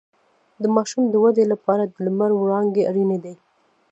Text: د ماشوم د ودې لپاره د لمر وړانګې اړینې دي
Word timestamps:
د 0.61 0.63
ماشوم 0.75 1.03
د 1.09 1.15
ودې 1.23 1.45
لپاره 1.53 1.83
د 1.85 1.95
لمر 2.05 2.31
وړانګې 2.35 2.87
اړینې 2.89 3.17
دي 3.25 3.35